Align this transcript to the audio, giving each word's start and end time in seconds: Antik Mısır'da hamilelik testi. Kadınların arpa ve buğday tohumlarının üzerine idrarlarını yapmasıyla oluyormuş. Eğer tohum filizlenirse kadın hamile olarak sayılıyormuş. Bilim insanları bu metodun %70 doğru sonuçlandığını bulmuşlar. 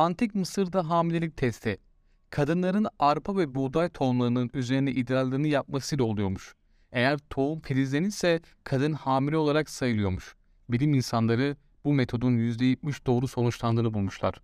Antik 0.00 0.34
Mısır'da 0.34 0.88
hamilelik 0.88 1.36
testi. 1.36 1.78
Kadınların 2.30 2.86
arpa 2.98 3.36
ve 3.36 3.54
buğday 3.54 3.88
tohumlarının 3.88 4.50
üzerine 4.54 4.90
idrarlarını 4.90 5.48
yapmasıyla 5.48 6.04
oluyormuş. 6.04 6.54
Eğer 6.92 7.18
tohum 7.30 7.60
filizlenirse 7.60 8.40
kadın 8.64 8.92
hamile 8.92 9.36
olarak 9.36 9.70
sayılıyormuş. 9.70 10.34
Bilim 10.68 10.94
insanları 10.94 11.56
bu 11.84 11.92
metodun 11.92 12.32
%70 12.32 13.06
doğru 13.06 13.28
sonuçlandığını 13.28 13.94
bulmuşlar. 13.94 14.34